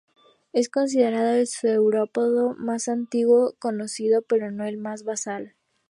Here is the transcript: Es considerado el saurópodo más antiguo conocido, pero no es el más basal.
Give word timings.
Es 0.51 0.67
considerado 0.67 1.35
el 1.35 1.45
saurópodo 1.45 2.55
más 2.55 2.87
antiguo 2.87 3.53
conocido, 3.59 4.23
pero 4.23 4.49
no 4.49 4.63
es 4.63 4.69
el 4.71 4.77
más 4.79 5.03
basal. 5.03 5.53